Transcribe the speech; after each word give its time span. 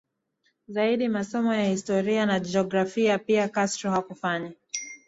Zaidi 0.67 1.07
masomo 1.07 1.53
ya 1.53 1.65
Historia 1.65 2.25
na 2.25 2.39
Jiografia 2.39 3.19
pia 3.19 3.49
Castro 3.49 3.91
hakufanya 3.91 4.51